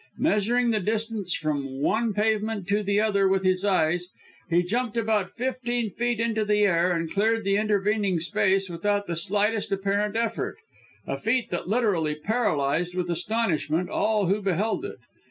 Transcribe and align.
Measuring 0.17 0.71
the 0.71 0.79
distance 0.79 1.31
from 1.35 1.79
one 1.79 2.11
pavement 2.11 2.67
to 2.67 2.81
the 2.81 2.99
other 2.99 3.27
with 3.27 3.43
his 3.43 3.63
eyes, 3.63 4.07
he 4.49 4.63
jumped 4.63 4.97
about 4.97 5.29
fifteen 5.29 5.91
feet 5.91 6.19
into 6.19 6.43
the 6.43 6.61
air 6.61 6.91
and 6.91 7.11
cleared 7.13 7.43
the 7.43 7.55
intervening 7.55 8.19
space 8.19 8.67
without 8.67 9.05
the 9.05 9.15
slightest 9.15 9.71
apparent 9.71 10.15
effort 10.15 10.57
a 11.05 11.17
feat 11.17 11.51
that 11.51 11.67
literally 11.69 12.15
paralysed 12.15 12.95
with 12.95 13.11
astonishment 13.11 13.91
all 13.91 14.25
who 14.25 14.41
beheld 14.41 14.83
it. 14.85 14.97